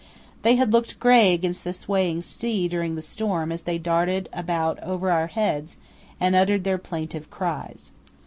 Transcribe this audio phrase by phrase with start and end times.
[0.41, 4.79] They had looked grey against the swaying sea during the storm as they darted about
[4.79, 5.77] over our heads
[6.19, 7.91] and uttered their plaintive cries.